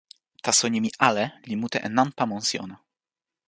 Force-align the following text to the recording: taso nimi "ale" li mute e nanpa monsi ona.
taso 0.45 0.65
nimi 0.73 0.89
"ale" 1.07 1.25
li 1.49 1.55
mute 1.61 1.77
e 1.87 1.89
nanpa 1.97 2.23
monsi 2.31 2.55
ona. 2.65 2.75